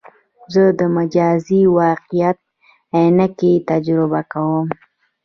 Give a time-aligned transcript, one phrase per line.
[0.53, 2.39] زه د مجازي واقعیت
[2.95, 4.67] عینکې تجربه کوم.